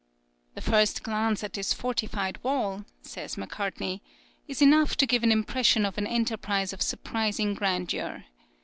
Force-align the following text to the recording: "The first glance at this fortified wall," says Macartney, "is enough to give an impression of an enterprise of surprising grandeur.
"The 0.55 0.61
first 0.61 1.03
glance 1.03 1.43
at 1.43 1.53
this 1.53 1.73
fortified 1.73 2.43
wall," 2.43 2.85
says 3.03 3.37
Macartney, 3.37 4.01
"is 4.47 4.59
enough 4.59 4.95
to 4.97 5.05
give 5.05 5.21
an 5.21 5.31
impression 5.31 5.85
of 5.85 5.95
an 5.99 6.07
enterprise 6.07 6.73
of 6.73 6.81
surprising 6.81 7.53
grandeur. 7.53 8.25